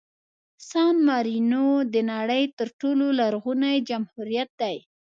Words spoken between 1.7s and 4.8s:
د نړۍ تر ټولو لرغوني جمهوریت دی.